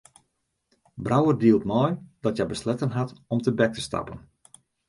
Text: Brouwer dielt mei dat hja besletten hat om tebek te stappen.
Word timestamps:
Brouwer 1.07 1.35
dielt 1.43 1.65
mei 1.71 1.89
dat 2.23 2.35
hja 2.37 2.45
besletten 2.53 2.91
hat 2.97 3.11
om 3.33 3.39
tebek 3.41 3.71
te 3.75 3.81
stappen. 3.87 4.17